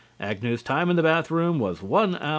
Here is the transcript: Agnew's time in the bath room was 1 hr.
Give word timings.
Agnew's 0.19 0.63
time 0.63 0.89
in 0.89 0.95
the 0.95 1.03
bath 1.03 1.29
room 1.29 1.59
was 1.59 1.83
1 1.83 2.15
hr. 2.15 2.27